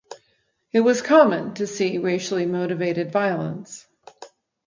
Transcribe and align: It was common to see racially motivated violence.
It 0.73 0.79
was 0.79 1.03
common 1.03 1.53
to 1.53 1.67
see 1.67 1.99
racially 1.99 2.47
motivated 2.47 3.11
violence. 3.11 3.85